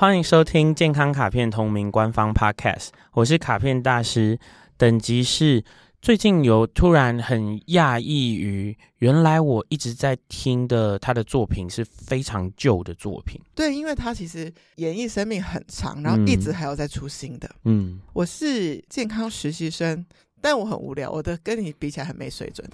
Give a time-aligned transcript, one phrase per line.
[0.00, 4.38] 欢迎收听健康卡片同名官方 Podcast，我是卡片大师，
[4.78, 5.62] 等级是
[6.00, 13.38] 最近有突然很讶异于，原来我一直在听的他的作品是非常旧的作品。
[13.54, 17.50] 对，因为他其实演艺生命很长，然后一直还要在出新的。
[17.64, 20.06] 嗯，我是健康实习生，
[20.40, 22.66] 但我很无聊，我的跟你比起来很没水准。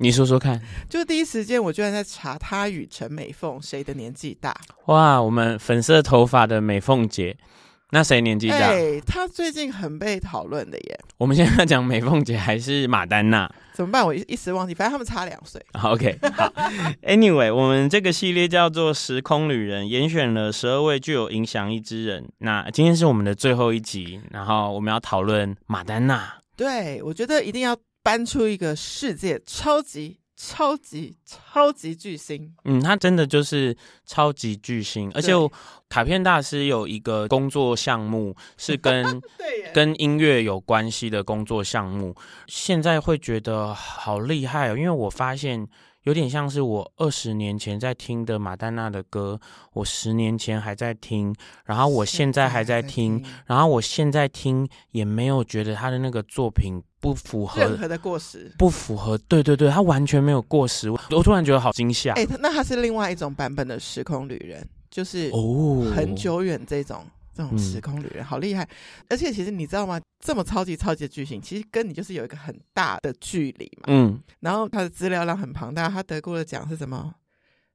[0.00, 4.56] 你说说看，就第一时间我居然在查他与陈美凤谁的年纪大？
[4.86, 7.36] 哇，我们粉色头发的美凤姐，
[7.90, 8.56] 那谁年纪大？
[8.56, 11.00] 哎，她最近很被讨论的耶。
[11.16, 13.50] 我们现在讲美凤姐还是马丹娜？
[13.74, 14.06] 怎么办？
[14.06, 15.60] 我一一时忘记，反正他们差两岁。
[15.82, 16.52] OK，好。
[17.02, 22.24] Anyway，我们这个系列叫做《时空旅人》，严选了十二位具有影响力之人。
[22.38, 26.34] 那今天是我们的最后一集，然后我们要讨论马丹娜。
[26.56, 27.76] 对，我觉得一定要。
[28.08, 35.32] 搬出一个世界超级超级超级巨星，嗯，他真的就是超级巨星，而且
[35.90, 39.20] 卡片大师有一个工作项目 是跟
[39.74, 42.14] 跟音乐有关系的工作项目，
[42.46, 45.68] 现在会觉得好厉害哦，因为我发现。
[46.04, 49.38] 有点像是我二十年前在听的马丹娜的歌，
[49.74, 51.34] 我十年前还在听，
[51.66, 62.12] 然后我现在还在听，然后我现在听也没有觉得他的那个作品不符合任何的过时，不符合，对对对，他完全没有过时，我突然觉得好惊吓。
[62.14, 67.04] 哎、欸，那他是另外一种版本的时空旅人，就是哦，很久远这种。
[67.34, 68.68] 这种时空旅人好厉害，嗯，
[69.10, 70.00] 而且其实你知道吗？
[70.18, 73.84] 这么超级超级的巨星，其实跟你就是有一个很大的距离嘛。
[73.86, 77.14] 嗯，然后他的资料量很庞大，他得过的奖是什么？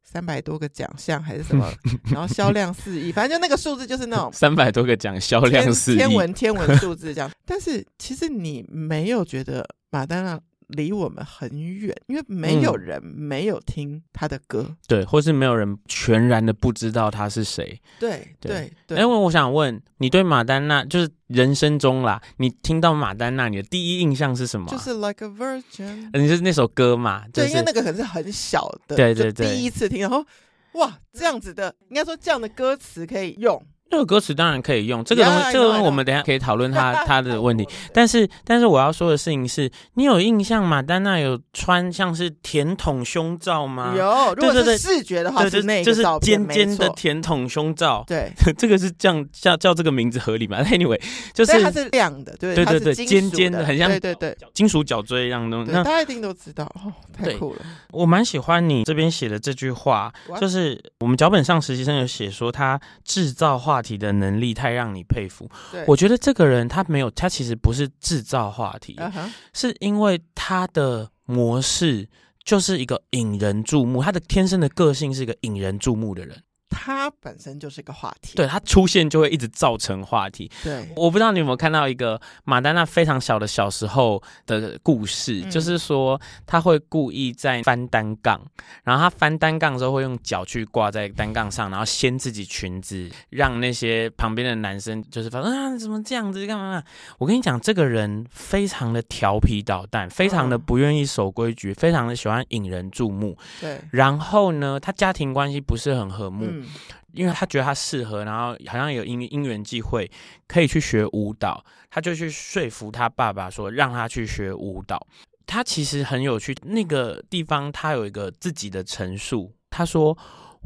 [0.03, 1.71] 三百多个奖项还是什么？
[2.11, 7.31] 然后销量四亿，反正就那个数字就是那种 三百多个奖销量四亿，天文天文数字这样。
[7.45, 10.39] 但是其实你没有觉得马丹娜
[10.73, 18.99] 离我们很远，因为没有人没有听他的歌，嗯、对，或是没有人全然的不知道他是谁，对对对。
[18.99, 24.67] 因为我想问你，对马丹娜就是人生中啦，你听到马丹娜，你的第一印象是什么？
[24.67, 27.25] 就是 Like a Virgin，你就是那首歌嘛？
[27.33, 30.25] 对，因为那个可能是很小的，对对对，第一次听，然后
[30.73, 33.63] 哇，这样子的，应该说这样的歌词可以用。
[33.93, 37.63] 这个歌词当然可以用，这个东西，yeah, 这个东西我们等下可以讨论他他 的问题。
[37.93, 43.93] 但是，但是我要说的事情是，你有印象马丹娜有穿像是甜筒胸罩吗？
[43.95, 48.03] 有，如果是视觉的话，是那个就是尖尖的甜筒胸罩。
[48.07, 50.99] 对， 这个是这样叫叫这个名字合理吗？Anyway，
[51.31, 55.71] 就是它是亮的，对对对对，尖尖的，很像对对对金属角锥一样的东西。
[55.71, 57.59] 那大家一定都知道哦，太酷了。
[57.91, 60.11] 我蛮喜欢你这边写的这句话，
[60.41, 64.53] 就是我们脚本上实习生有写说他制造话题的能力。
[64.53, 65.49] 太让你佩服。
[65.87, 69.29] 我觉得这个人他没有，他其实不是制造话题，uh -huh.
[69.51, 72.07] 是因为他的模式
[72.45, 76.41] 就是一个引人注目，他的天生的个性是一个引人注目的人。
[76.73, 80.51] 他本身就是一个话题，对，他出现就会一直造成话题。
[80.63, 88.41] 对，我不知道你有没有看到一个马丹娜非常小的小时候的故事，嗯、就是说他会故意在翻单杠，
[88.83, 96.83] 然后他翻单杠的时候会用脚去挂在单杠上，然后掀自己裙子，让那些旁边的男生就是发现啊，怎么这样子干嘛？
[97.19, 103.37] 我跟你讲，这个人非常的调皮捣蛋，非常的不愿意守规矩，非常的喜欢引人注目。
[103.61, 106.45] 对，然后呢，他家庭关系不是很和睦。
[106.49, 106.62] 嗯
[107.11, 110.09] 因为他觉得他适合，然后好像有因因缘际会
[110.47, 115.05] 可以去学舞蹈，他就去说服他爸爸说让他去学舞蹈。
[115.45, 120.17] 他其实很有趣，那个地方他有一个自己的陈述，他说：“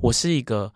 [0.01, 0.73] 我是一个。”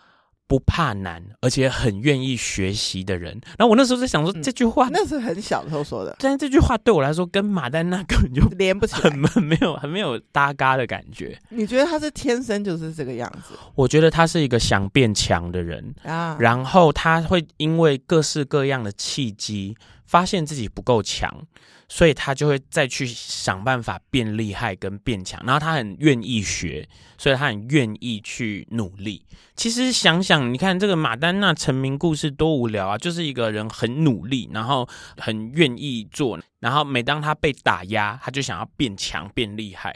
[0.51, 3.39] 不怕难，而且很愿意学习的人。
[3.57, 11.39] 然后我那时候在想说，这句话、嗯、那是很小的时候说的，但是这句话对我来说跟马丹娜根本就连不起来，很 没有很没有搭嘎的感觉。
[11.47, 13.55] 你觉得他是天生就是这个样子？
[13.75, 19.73] 我觉得他是一个想变强的人啊，然后他会因为各式各样的契机，
[20.11, 21.47] 发现自己不够强。
[21.93, 26.87] 所以他就会再去想办法变厉害跟变强，然后他很愿意学，
[27.17, 29.25] 所以他很愿意去努力。
[29.57, 34.87] 其实想想，你看这个马丹娜成名故事多无聊啊，就是一个人很努力，然后
[35.17, 39.93] 很愿意做，然后每当他被打压，他就想要变强变厉害。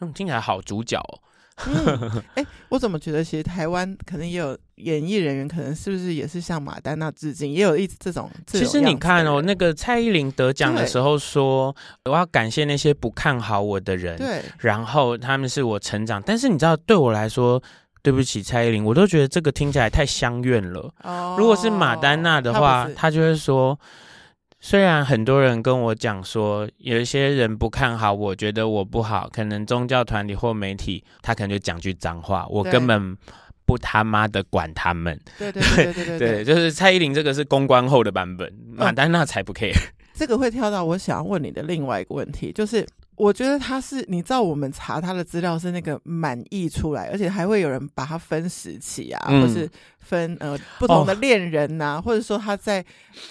[0.00, 1.22] 嗯，听起来好主角哦。
[1.64, 8.66] 嗯，哎、欸，我怎么觉得其实台湾可能也有演艺人员，可能是不是也是向马丹娜致敬，也有一这种，这种。
[8.66, 11.74] 其实你看哦，那个蔡依林得奖的时候说，
[12.04, 16.22] 我要感谢那些不看好我的人，对，然后他们是我成长。
[16.24, 17.62] 但是你知道，对我来说，
[18.02, 20.92] 对不起蔡依林，我都觉得这个听起来太相怨了。
[21.04, 23.78] 哦，如果是马丹娜的话，她就会说。
[24.68, 33.16] 虽然很多人跟我讲说，有一些人不看好，我觉得我不好，可能宗教团体或媒体，他可能就讲句脏话，我根本
[33.64, 35.16] 不他妈的管他们。
[35.38, 39.70] 对对对对对 对，对，就是蔡依林这个是公关后的版本，马丹娜才不 care。
[40.12, 42.84] 这个会跳到我想要问你的另外一个问题，就是。
[43.16, 49.68] 我觉得他是，你知道，我们查他的资料是那个满意出来，而且还会有人把它分时期啊，嗯、或是
[49.98, 52.84] 分呃不同的恋人呐、啊，哦、或者说他在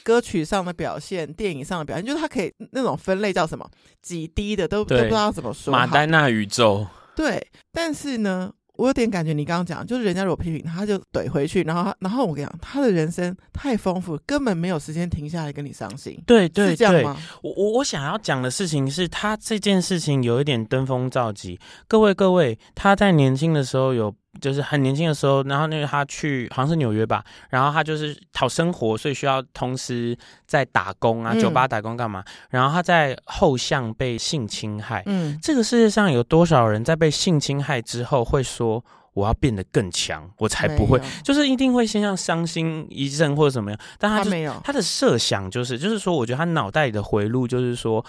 [0.04, 3.70] 歌曲上的表现、电影上的表现，就是他可以那种分类叫什么
[4.02, 5.72] 几 D 的都都不知道怎么说。
[5.72, 6.88] 马丹娜宇宙。
[7.16, 8.52] 对，但是呢。
[8.78, 16.22] 我有点感觉，你刚刚讲，就是人家如果批评他，就怼回去，然后，然后我跟你讲，他的人生太丰富，根本没有时间停下来跟你伤心。
[16.26, 17.18] 对对对，是这样吗？
[17.42, 21.60] 我我我想要讲的事情是他这件事情有一点登峰造极。
[21.88, 24.14] 各位各位，他在年轻的时候有。
[24.42, 32.22] 就是很年轻的时候，然后那个他去好像是纽约吧，然后他就是讨生活，所以需要同时在打工啊，酒吧打工干嘛？
[32.22, 35.04] 嗯、然后他在后巷被性侵害。
[35.06, 38.84] 嗯，这个世界上有多少人在被性侵害之后会说
[39.14, 43.80] 我要变得更强，我才不会，就是一定会先像伤心一阵或者怎么样？
[43.98, 48.06] 但他，就他没有，他的设想就是就是说，我觉得他脑袋里的回路就是说。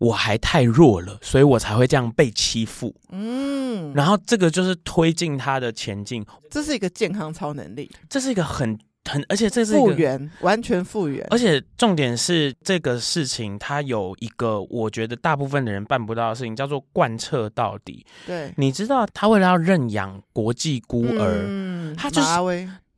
[0.00, 2.94] 我还太弱了，所以我才会这样被欺负。
[3.10, 6.24] 嗯，然后这个就是推进他的前进。
[6.50, 11.26] 这是一个健康超能力，这是一个很很，而且这是一个复原，完全复原。
[11.30, 18.04] 而且重点是这个事情，它有一个我觉得大部分的人办不到的事情，叫做贯彻到底。
[18.26, 22.28] 对，你知道他为了要认养国际孤儿，嗯，他就是。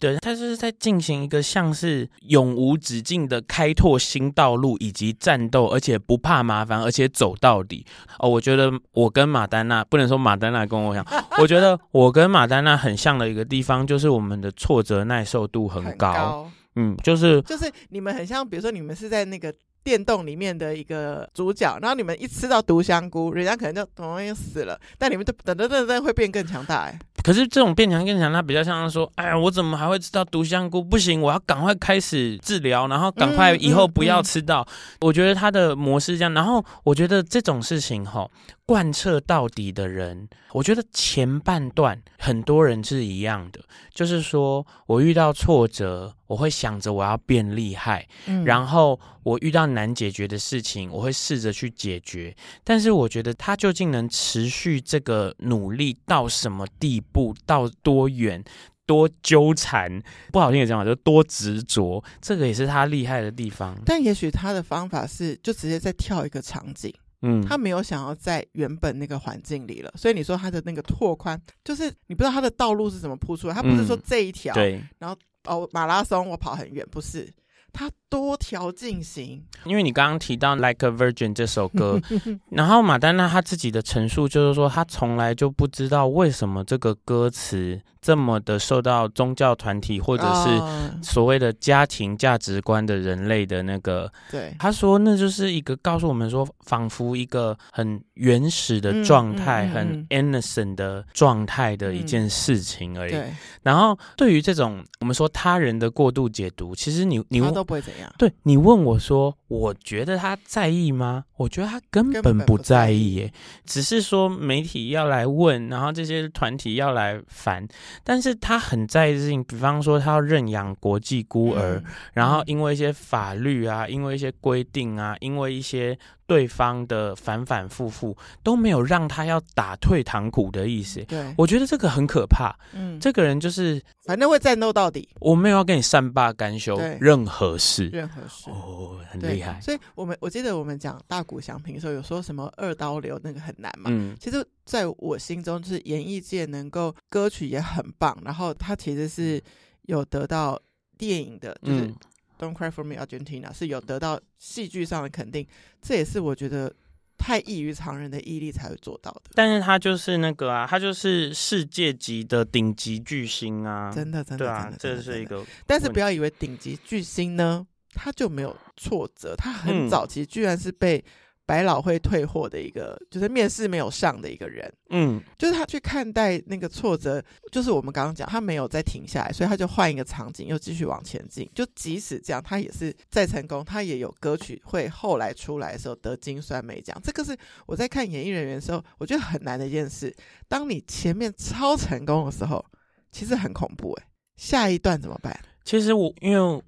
[0.03, 7.87] 对，他就是在进行一个像是永无止境的开拓新道路以及战斗，而且不怕麻烦，而且走到底。
[8.19, 11.07] 哦，我觉得我跟马丹娜不能说马丹娜跟我一样，
[11.39, 16.13] 我觉得我跟马丹娜很像的一个地方，就是我们的挫折耐受度很高。
[16.13, 16.51] 很高。
[16.75, 19.55] 嗯，就是就是你们很像，比如说你们是在那个。
[19.85, 26.99] 电动里面的一个主角，然后你们一吃到毒香菇，人家可能就等于死了，但你们就等等等等会变更强大哎。
[27.23, 30.83] 可是这种变强更强大，比较像是说，哎呀，我怎么还会吃到毒香菇？
[30.83, 34.63] 不行，我要赶快开始治疗，然后赶快以后不要吃到。
[34.63, 38.29] 嗯嗯嗯、我觉得他的模式这样，然后我觉得这种事情哈。
[38.65, 43.61] 贯彻到底的人，我觉得前半段很多人是一样的，
[43.93, 52.33] 就是说我遇到挫折，我会想着我要变厉害，嗯，然后我遇到难解决的事情，我会试着去解决。
[52.63, 58.45] 但是我觉得他究竟能持续这个努力到什么地步，到多远，
[58.87, 63.77] 多纠缠，不好听的讲法，就多执着，这个也是他厉害的地方。
[63.85, 66.95] 但也许他的方法是，就直接再跳一个场景。
[67.23, 77.33] 嗯，他没有想要在原本那个环境里了，所以你说他的那个拓宽，就是你不知道他的道路是怎么铺出来，他不是说这一条，嗯、对，然后哦马拉松我跑很远，不是，
[77.73, 79.43] 他多条进行。
[79.65, 82.01] 因为你刚刚提到《Like a Virgin》这首歌，
[82.51, 87.81] 然后马丹娜她自己的陈述就是说，她从来就不知道为什么这个歌词。
[88.03, 103.13] 这么的受到宗教团体或者是所谓的家庭价值观的人类的那个，对，他说那就是一个告诉我们说，仿佛一个很原始的状态，很 innocent 的状态的一件事情而已。
[103.13, 103.33] 对。
[103.63, 108.13] 然后对于这种我们说他人的过度解读，其实你你他都不会怎样。
[108.19, 111.25] 对，你问我说，我觉得他在意吗？
[111.37, 113.33] 我觉得他根本不在意耶，
[113.65, 117.67] 只是说媒体要来问，然后这些团体要来烦。
[118.03, 125.99] 但是他很在意的事情，比方说他要认养国际孤儿，嗯、然后因为一些法律啊，因为一些规定啊，因为一些。
[126.33, 131.05] 对方的反反复复都没有让他要打退堂鼓的意思。
[131.05, 132.57] 对，我觉得这个很可怕。
[132.73, 135.07] 嗯，这个人就是反正会战斗到底。
[135.21, 139.61] 我没有要跟你善罢甘休，任何事，任何事哦，很厉害。
[139.61, 143.91] 所以我们我记得我们讲大谷翔平的时候，有说什么二刀流那个很难嘛。
[143.93, 149.39] 嗯，其实在我心中，就是演艺界能够歌曲也很棒，然后他其实是
[149.83, 150.59] 有得到
[150.97, 151.93] 电影的，就是。
[152.43, 155.47] 嗯 Don't Cry for Me, Argentina 是有得到戏剧上的肯定，
[155.81, 156.75] 这也是我觉得
[157.17, 159.23] 太异于常人的毅力才会做到的。
[159.35, 165.45] 但是他就是那个啊，他就是世界级的顶级巨星啊，真的，真的，啊、真的，这是一个。
[165.67, 171.05] 但是不要以为顶级巨星呢，他就没有挫折，他很早期居然是被。
[171.45, 181.51] 百老汇退货的一个，就是面试没有上的一个人，嗯，就是他去看待那个挫折，就是我们刚刚讲，他没有再停下来，所以他就换一个场景，又继续往前进。
[181.55, 186.99] 就即使这样，他也是再成功，他也有歌曲会后来出来的时候得金酸梅奖。
[187.03, 190.15] 这个是我在看演艺人员的时候，我觉得很难的一件事。
[190.49, 192.65] 当你前面超成功的时候，
[193.11, 194.07] 其实很恐怖哎，
[194.37, 195.39] 下一段怎么办？
[195.65, 196.63] 其实我因为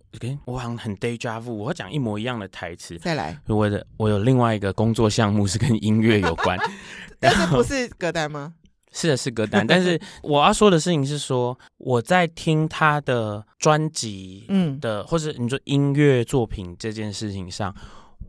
[0.44, 2.96] 我好像很 deja vu，我会讲一模一样的台词。
[2.98, 6.58] 再来，我的我有另外一个工作项目是跟音乐有关，
[7.18, 8.54] 但是不是歌单吗？
[8.92, 9.66] 是的，是歌单。
[9.66, 17.74] 但是我要说的事情是说，我在听他的专辑，嗯的，或者你说音乐作品这件事情上，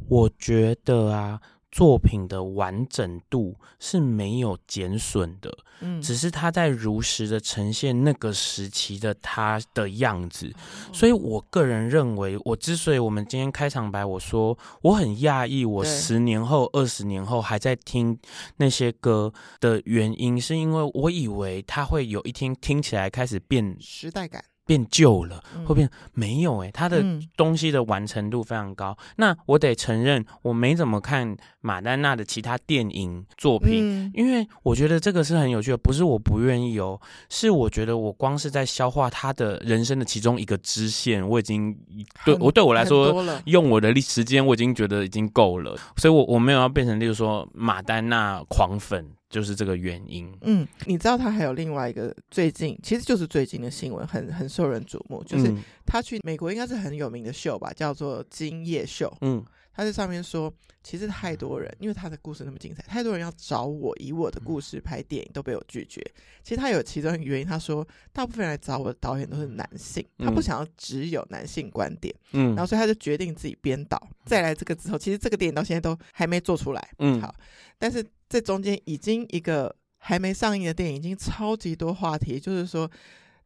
[0.10, 1.40] 我觉得啊。
[1.76, 10.50] 作品的完整度是没有减损的，嗯，只是他在如实的呈现那个时期的他的样子，
[10.94, 18.18] 所以我个人认为，我之所以我们今天开场白我说我很讶异，我十年后、二十年后还在听
[18.56, 24.42] 那些歌的原因，是因为我以为他会有一天听起来开始变时代感。
[24.66, 27.04] 变旧了，会变没有哎、欸，他的
[27.38, 28.98] 东西的完成度非常高。
[29.00, 35.78] 嗯、那我得承认，我没怎么看马丹娜的其他电影作品，嗯、因为我觉得这个是很有趣的。
[35.78, 41.78] 不是我不愿意哦，是我觉得我光是在消化他的人生的其中一个支线，我已经
[42.26, 45.78] 对我对我来说，用我的力时间，我已经觉得已经够了。
[45.98, 49.06] 所以我我没有要变成，例如说马丹娜狂粉。
[49.30, 50.32] 就是这个原因。
[50.42, 55.54] 嗯，你知道他还有另外一个最近，其实就是最近的新闻，很很受人瞩目，就是
[55.86, 59.08] 他去美国应该是很有名的秀吧，叫做《今夜秀》。
[59.22, 60.54] 嗯，他在上面说，
[60.84, 66.02] 其实太多人，因为他的故事那么精彩，太多人要找我以我的故事拍电影，都被我拒绝。
[66.44, 72.14] 其实他有其中一个原因，他说大部分人来找我的导演都是男性，他不想要只有男性观点。
[72.34, 74.02] 嗯，然后所以他就决定自己编导。
[74.26, 76.90] 再来这个之后，其实这个电影到现在都还没做出来。
[77.00, 77.34] 嗯，好，
[77.80, 78.06] 但是。
[78.28, 82.40] 这中间已经一个还没上映的电影，已经超级多话题。
[82.40, 82.90] 就是说，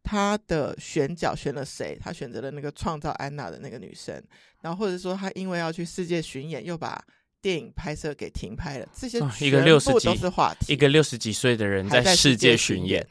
[0.03, 1.97] 他的选角选了谁？
[1.99, 4.21] 他选择了那个创造安娜的那个女生，
[4.61, 7.01] 然后或者说他因为要去世界巡演，又把
[7.41, 8.87] 电影拍摄给停拍了。
[8.93, 10.73] 这些全部都是话题。
[10.73, 13.05] 一个六十几岁的人在世界巡演，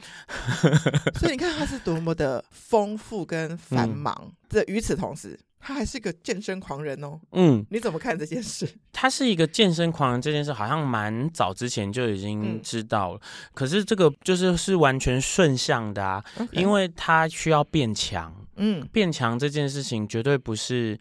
[1.19, 4.33] 所以你看他是多么的丰富跟繁忙。
[4.49, 5.39] 这、嗯、与此同时。
[5.61, 7.19] 他还是个健身狂人哦。
[7.33, 8.69] 嗯，你怎么看这件事？
[8.93, 13.21] 他是一个健身狂人这件事，好像蛮早之前就已经知道了。
[13.21, 18.35] 嗯、可是这个就是是完全顺向的啊.因为他需要变强。
[18.57, 20.99] 嗯，变强这件事情绝对不是。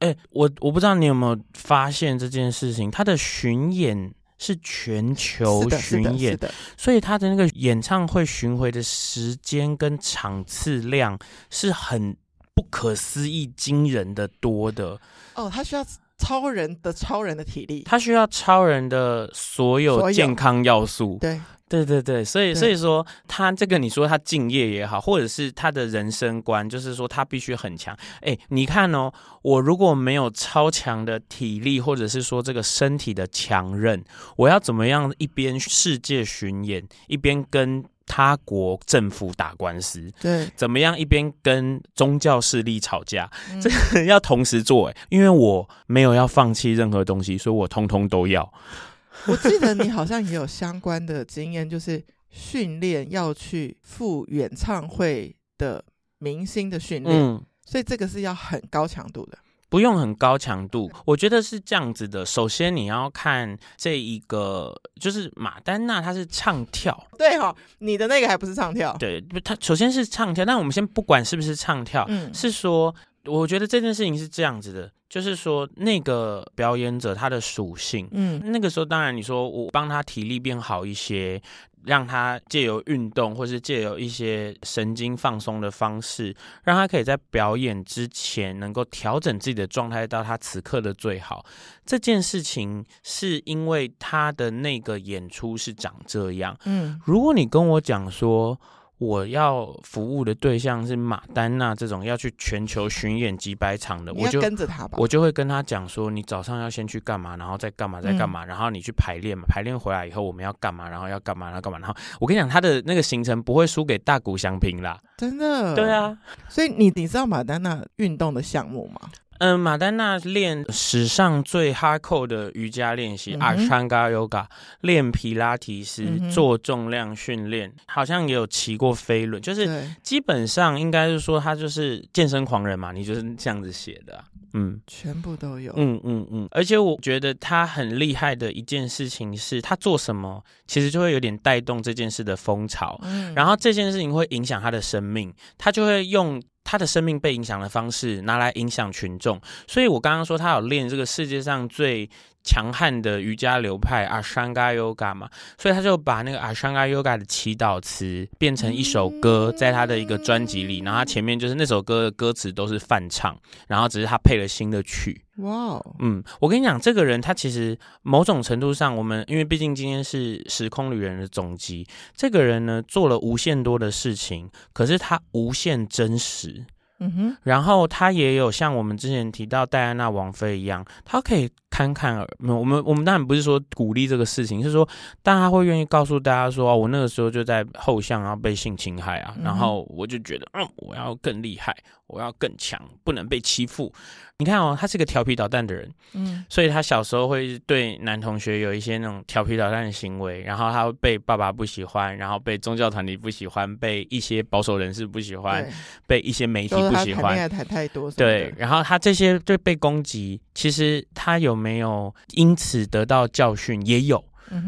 [0.00, 6.38] 哎、欸，我我不知道你有没有发现这件事情，他的巡演是全球巡演，
[6.76, 11.18] 所以他的那个演唱会巡回的时间跟场次量
[11.48, 12.14] 是很。
[12.54, 14.98] 不可思议、惊人的多的。
[15.34, 15.84] 哦，他需要
[16.16, 21.18] 超人的超人的体力，他需要超人的所有健康要素。
[21.20, 27.96] 对，对，对，对，所以，所以说他这个，你说他敬业也好，或者是他的人生观，就是说他必须很强。
[28.20, 34.04] 哎，你看哦，我如果没有超强的体力，或者是说这个身体的强韧，
[34.36, 40.98] 我要怎么样一边世界巡演，一边跟他国政府打官司，对，怎么样？
[40.98, 48.52] 一边跟宗教势力吵架，嗯、这个要同时做哎，因为我没有要放弃任何东西，所以我通通都要。
[49.26, 55.82] 我记得你好像也有相关的经验，就是训练要去赴演唱会的
[56.18, 59.38] 明星的训练，嗯、所以这个是要很高强度的。
[59.74, 62.24] 不用很高强度，我觉得是这样子的。
[62.24, 72.94] 首先你要看这一个，就是马丹娜，她是唱跳，对哈、哦，你的那个还不是唱跳，对，她首先是唱跳，但我们先不管是不是唱跳，嗯，是说，
[73.26, 74.90] 我觉得这件事情是这样子的。
[75.06, 81.40] 就是说，那个表演者他的属性，嗯，那个时候当然你说我帮他体力变好一些，
[81.84, 91.46] 让他借由运动或是借由一些神经放松的方式，让他可以在表演之前能够调整自己的状态到他此刻的最好。
[91.86, 98.58] 这件事情是因为他的那个演出是长这样，嗯，如果你跟我讲说。
[99.04, 104.96] 我要服务的对象是马丹娜这种要去全球巡演几百场的，我就跟着他吧。
[104.98, 115.74] 我就会跟他讲说，你早上要先去干嘛，然后再干嘛，再干嘛，然后你去排练嘛，排练回来以后我们要干嘛，然后要干嘛，然后干嘛，然后我跟你讲，他的那个行程不会输给大谷翔平啦，真的。
[115.74, 116.16] 对啊，
[116.48, 119.10] 所以你你知道马丹娜运动的项目吗？
[119.38, 124.46] 嗯，马丹娜练史上最 hardcore 的瑜伽练习，Ashtanga Yoga，
[124.80, 146.40] 练皮拉提斯，嗯、做重量训练，好像也有骑过飞轮，就是基本上应该是说他就是健身狂人嘛，你就是这样子写的，啊，嗯，全部都有，嗯嗯嗯，而且我觉得他很厉害的一件事情是，他做什么其实就会有点带动这件事的风潮，嗯，然后这件事情会影响他的生命，他就会用。
[146.64, 152.08] 他的生命被影响的方式拿来影响群众，所以我刚刚说他有练这个世界上最
[152.44, 163.36] 强悍的瑜伽流派 Ashtanga Yoga 嘛，所以他就把那个 Ashtanga Yoga 的祈祷词变成一首歌，在他的一个专辑里，然后他前面就是那首歌的歌词都是翻唱，
[163.66, 165.20] 然后只是他配了新的曲。
[165.38, 171.84] 哇.嗯，我跟你讲，这个人他其实某种程度上，我们因为毕竟今天是时空旅人的总集，
[172.14, 176.64] 这个人呢做了无限多的事情，可是他无限真实。
[177.00, 184.88] 嗯哼，然后他也有像我们之前提到戴安娜王妃一样，他可以侃侃而，没有，我们我们当然不是说鼓励这个事情，是说，
[185.24, 191.76] 但他会愿意告诉大家说，哦，我那个时候就在后巷，然后被性侵害啊，然后我就觉得，嗯，我要更厉害，
[192.06, 193.92] 我要更强，不能被欺负。
[194.38, 205.64] 你看哦，他是个调皮捣蛋的人，嗯，所以他小时候会对男同学有一些那种调皮捣蛋的行为，然后他会被爸爸不喜欢，然后被宗教团体不喜欢，被一些保守人士不喜欢，
[206.08, 213.80] 被一些媒体不喜欢，谈恋爱太多，对，然后他这些就被攻击，其实他有没有因此得到教训？
[213.86, 214.22] 也有，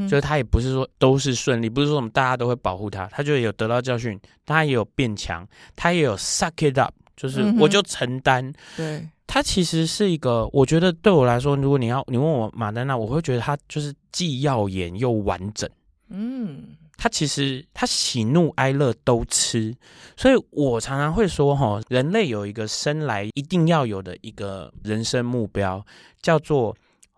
[0.08, 9.08] 就是他也不是说都是顺利，不是说我们大家都会保护他，他就有得到教训，他也有变强，他也有 suck it up，就是我就承担，嗯、对。
[9.28, 15.68] 他其实是一个，我觉得对我来说，如果你要你问我马丹娜，我会觉得他就是既耀眼又完整。
[16.08, 19.74] 嗯，他其实他喜怒哀乐都吃，
[20.16, 25.84] 所以我常常会说，哈，人类有一个生来一定要有的一个人生目标，
[26.22, 26.74] 叫做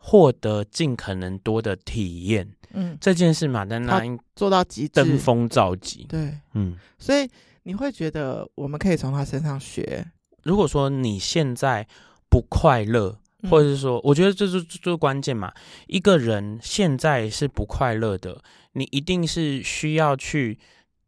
[0.09, 2.51] 获得尽可能多的体验。
[2.73, 4.01] 嗯，这件事马丹娜
[4.35, 6.05] 做到极致，登峰造极。
[6.05, 7.29] 对，嗯，所以
[7.65, 10.11] 你会觉得我们可以从他身上学。
[10.45, 11.87] 如果说你现在
[12.31, 13.19] 不快乐，
[13.51, 15.53] 或者是说，我觉得这是最关键嘛。
[15.89, 18.41] 一个人现在是不快乐的，
[18.73, 20.59] 你一定是需要去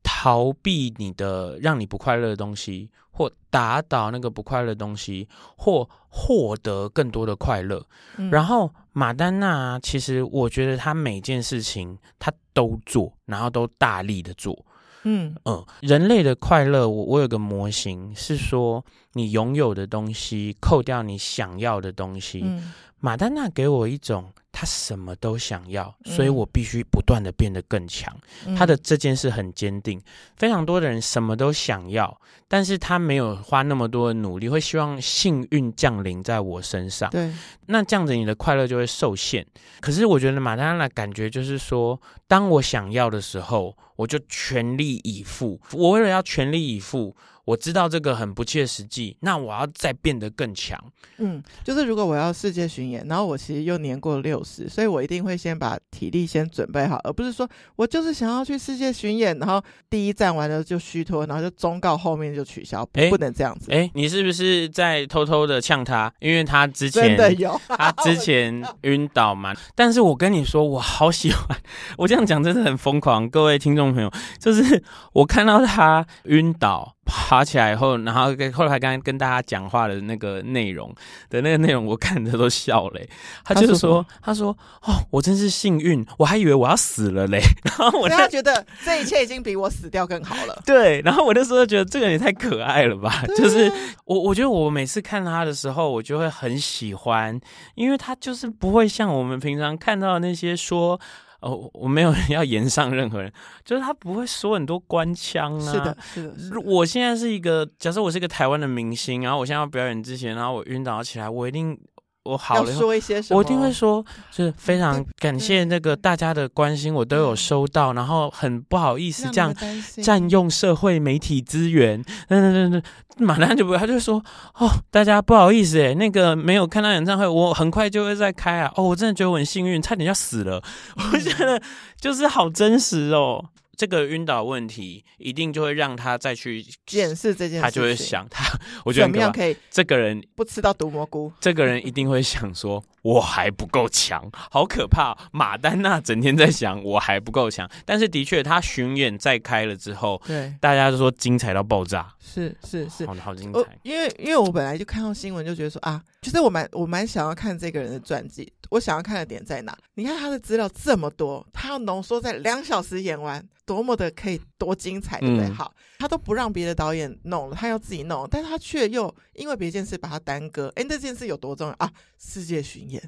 [0.02, 5.26] 逃避你的让你不快乐的东西，或打倒那个不快乐的东西，
[5.56, 7.86] 或获得更多的快乐。
[8.18, 14.64] 嗯、然后玛丹娜，其实我觉得她每件事情她都做，然后都大力的做。
[15.04, 22.42] 嗯嗯，人类的快乐，我我有个模型是说，你拥有的东西扣掉你想要的东西。
[22.44, 24.32] 嗯，玛丹娜给我一种。
[24.52, 28.14] 他什么都想要，所以我必须不断的变得更强。
[28.46, 30.00] 嗯、他的这件事很坚定，
[30.36, 37.08] 非常多的人什么都想要，但是他没有花那么多的努力，会希望幸运降临在我身上。
[37.10, 37.32] 对，
[37.66, 39.46] 那这样子你的快乐就会受限。
[39.80, 45.60] 可是我觉得玛丹娜的感觉就是说，当我想要的时候，我就全力以赴。
[45.72, 47.16] 我为了要全力以赴。
[47.46, 50.78] 我知道这个很不切实际，那我要再变得更强。
[51.16, 63.70] 嗯，就是如果我要世界巡演，然后我其实又年过六十，所以我一定会先把体力先准备好，而不是说我就是想要去世界巡演，然后第一站完了就虚脱，然后就忠告后面就取消，欸、不能这样子。
[63.72, 66.12] 哎，你是不是在偷偷的呛他？
[66.20, 69.54] 因为他之前真的有， 他之前晕倒嘛。
[69.74, 71.56] 但是我跟你说，我好喜欢，
[71.98, 76.96] 我这样讲真的很疯狂，各位听众朋友，就是我看到他晕倒。
[77.10, 80.94] 爬起来以后，然后跟后来刚刚跟大家讲话的那个内容
[81.28, 83.08] 的那个内容，我看着都笑嘞。
[83.44, 87.42] 他就是说，他说：“哦，我真是幸运，我还以为我要死了嘞。
[87.64, 90.56] ”然后我他觉得这一切已经比我死掉更好了。
[90.64, 93.22] 对，然后我那时候觉得这个人也太可爱了吧。
[93.36, 93.70] 就是
[94.04, 97.38] 我，我觉得我每次看他的时候，我就会很喜欢，
[97.74, 101.00] 因为他就是不会像我们平常看到的那些说。
[101.40, 103.32] 哦，我没有要言上任何人，
[103.64, 105.72] 就是他不会说很多官腔啊。
[105.72, 106.60] 是的，是的，是的。
[106.60, 111.78] 我现在是一个，假设我是一个台湾的明星，然后我现在要表演之前，然后我晕倒起来，我一定。
[112.24, 119.54] 我好了，说一些什么，我一定会说，就是非常感谢那个大家的关心，我都有收到，然后很不好意思这样
[120.02, 122.04] 占用社会媒体资源。
[122.28, 122.82] 那那那
[123.16, 124.22] 那，马上就不会，他就说
[124.58, 128.70] 哦，大家不好意思诶，那个没有看到演唱会，我很快就会再开啊。
[128.76, 130.62] 哦，我真的觉得我很幸运，差点要死了。
[131.12, 131.60] 我觉得
[131.98, 133.42] 就是好真实哦。
[133.80, 138.44] 这个晕倒问题一定就会让他再去检视这件事，他就会想他，
[138.84, 142.84] 我觉得怎么样可以这个人不吃到毒蘑菇，这个人一定会想说。
[143.02, 145.16] 我还不够强，好可怕！
[145.32, 153.60] 马丹娜整天在想我还不够强，但是的确，他巡演再开了之后，对大家都说精彩到爆炸，是是是，好好精彩。
[153.84, 159.76] 因为因为我本来就看到新闻，就觉得说啊，其实我蛮我蛮想要看这个人的传记，我想要看的点在哪？
[159.94, 165.46] 你看他的资料这么多，他要浓缩在两小时演完，多么的可以多精彩，对不对？
[165.46, 170.70] 嗯、好，他都不让别的导演弄了，他要自己弄，但是他却又因为别件事把他耽搁。
[170.76, 171.90] 哎，这件事有多重要啊？
[172.18, 173.02] 世界巡演。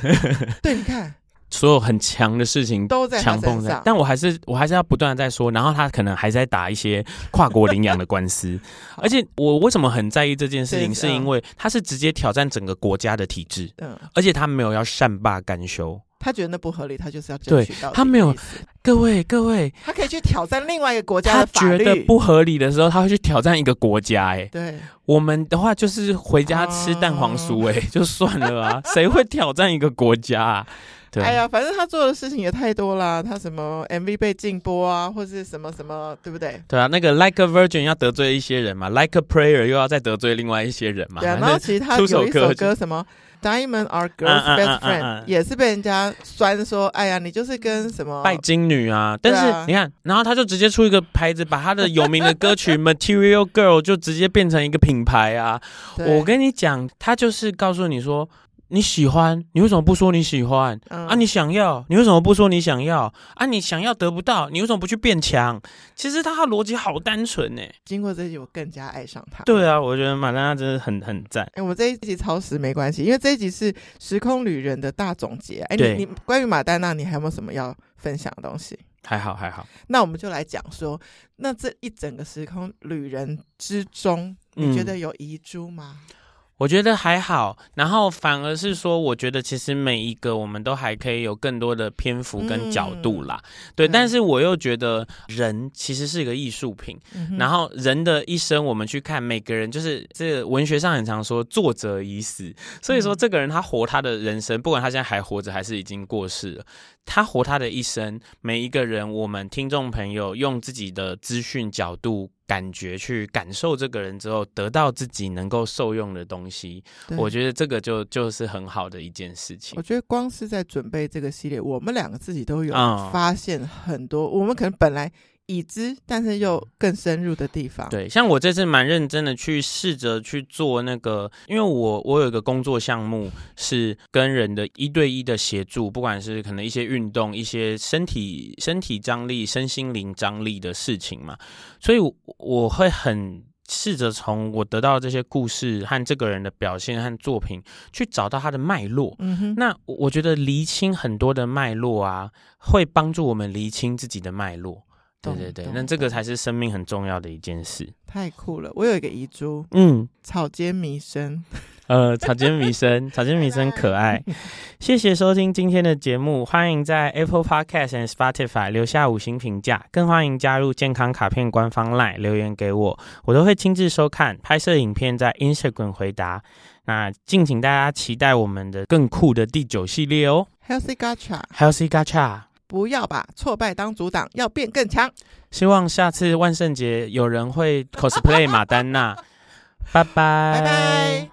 [0.62, 1.14] 对，你看，
[1.52, 8.58] 所有很强的事情都在强碰在，但我还是我还是要不断的在说，然后他可能还在打一些跨国领养的官司，
[8.96, 16.00] 而且我为什么很在意这件事情，是因为他是直接挑战整个国家的体制，嗯，而且他没有要善罢甘休。
[16.24, 17.90] 他觉得那不合理，他就是要争取到。
[17.90, 18.32] 他没有，
[18.80, 21.78] 各位各位，他可以去挑战另外一个国家的法律。
[21.78, 24.28] 他觉得不合理的时候，他会去挑战一个国家。
[24.28, 30.66] 哎，对，我们的话就是回家吃蛋黄酥，哎，就算了啊，谁会挑战一个国家啊？
[31.12, 36.58] 对，哎呀，反正他做的事情也太多了，他什么 MV 被禁播啊，或是什么什么，对不对？
[36.66, 41.20] 对啊，那个 Like a Virgin 要得罪一些人嘛，Like a Prayer 又要再得罪另外一些人嘛。
[41.20, 43.04] 对啊，然后其实他有一首歌什么。
[43.42, 49.18] Diamond are girls' best friend，也是被人家酸说，哎呀，你就是跟什么拜金女啊？
[49.20, 55.60] 但是你看，然后他就直接出一个牌子，把他的有名的歌曲《Material Girl》就直接变成一个品牌啊！
[55.98, 58.28] 我跟你讲，他就是告诉你说。
[58.72, 60.80] 你喜欢，你为什么不说你喜欢？
[60.88, 63.12] 嗯、啊，你想要，你为什么不说你想要？
[63.34, 65.60] 啊，你想要得不到，你为什么不去变强？
[65.94, 67.60] 其实他的逻辑好单纯呢。
[67.84, 69.44] 经过这一集，我更加爱上他。
[69.44, 71.46] 对啊，我觉得马丹娜真的很很赞。
[71.52, 75.60] 哎，我们这一集超时没关系，因为这一集是时空旅人的大总结。
[75.64, 78.78] 哎，你你关于马丹娜，你还有没有什么要分享的东西？
[79.04, 79.68] 还好还好。
[79.88, 80.98] 那我们就来讲说，
[81.36, 85.98] 那这一整个时空旅人之中，你觉得有遗珠吗？
[86.08, 86.16] 嗯
[86.62, 93.88] 我觉得还好，然后反而是说，我觉得其实每一个我们都还可以有更多的篇幅跟角度啦，嗯、对。
[93.88, 106.64] 但是我又觉得人其实是一个艺术品，嗯、然后人的一生我们去看每个人，就是这个文学上很常说作者已死，所以说这个人他活他的人生，不管他现在还活着还是已经过世了。
[107.04, 116.84] 他活他的一生，每一个人，我们听众朋友用自己的资讯角度、感觉去感受这个人之后，得到自己能够受用的东西。
[117.16, 119.74] 我觉得这个就就是很好的一件事情。
[119.78, 122.74] 我觉得光是在准备这个系列，我们两个自己都有
[123.10, 125.10] 发现很多，我们可能本来。
[125.52, 127.88] 已知，但是又更深入的地方。
[127.90, 141.36] 对，像我这次蛮认真的去试着去做那个，因为我我有一个工作项目是跟人的一对一的协助，不管是可能一些运动、一些身体身体张力、身心灵张力的事情嘛，
[141.80, 141.98] 所以
[142.38, 147.62] 我会很试着从我得到的这些故事和这个人的表现和作品
[147.92, 149.14] 去找到他的脉络。
[149.18, 154.82] 嗯哼，那我觉得厘清很多的脉络啊，会帮助我们厘清自己的脉络。
[155.22, 157.88] 对对对，那这个才是生命很重要的一件事。
[158.06, 158.70] 太酷了！
[158.74, 161.42] 我有一个遗珠，嗯，草间弥生，
[161.86, 164.22] 呃，草间弥生，草间弥生可爱。
[164.80, 176.42] 谢谢收听今天的节目，欢迎在 Apple Podcast 和 Spotify 留下五星评价，更欢迎加入健康卡片官方 LINE 留言给我，我都会亲自收看，拍摄影片在 Instagram 回答。
[176.84, 182.51] 那敬请大家期待我们的更酷的第九系列哦，Healthy Gacha，Healthy Gacha。
[182.72, 185.10] 不要把挫败当阻挡，要变更强。
[185.50, 189.14] 希望下次万圣节有人会 cosplay 马丹娜。
[189.92, 191.31] 拜拜，拜拜。